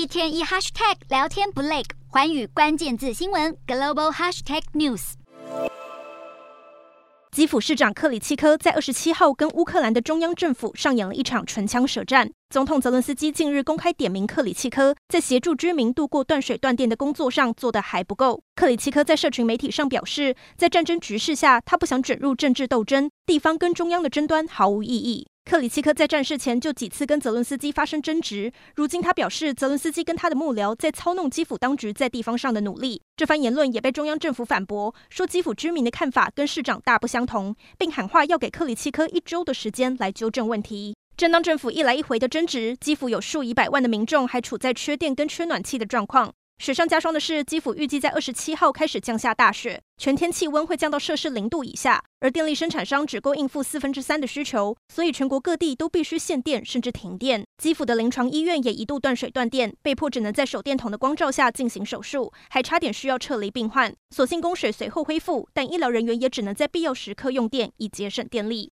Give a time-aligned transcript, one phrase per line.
[0.00, 5.12] 一天一 hashtag 聊天不累，环宇关键字新闻 global hashtag news。
[7.30, 12.30] 基辅市长克里契科在二十七号跟乌克兰的中央政府上演了一场唇枪舌战。
[12.50, 18.42] 总统泽伦斯基近日公开点名克里契科在协助居民度过断水断电的工作上做得还不够。
[18.56, 25.28] 克里契科在社群媒体上表示，在战争局势下，他不想卷入政治斗争，地方跟中央的争端毫无意义。
[25.44, 33.00] 克里契科在战事前就几次跟泽伦斯基发生争执，如今他表示泽伦斯基跟他的幕僚在操弄基辅当局在地方上的努力。
[33.14, 40.96] 这番言论也被中央政府反驳，说基辅居民的看法跟市长大不相同，并喊话要给克里契科一周的时间来纠正问题。
[41.20, 46.32] 正当政府一来一回的争执，基辅有数以百万的民众还处在缺电跟缺暖气的状况。
[46.56, 57.44] 雪上加霜的是，基辅预计在二十七号开始降下大雪，全天气温会降到摄氏零度以下，而电力生产商只够应付四分之三的需求，所以全国各地都必须限电甚至停电。
[57.58, 63.94] 基辅的临床医院也一度断水断电，被迫只能在手电筒的光照下进行手术，还差点需要撤离病患。
[64.16, 68.68] 所幸供水随后恢复，但医疗人员也只能在必要时刻用电以节省电力。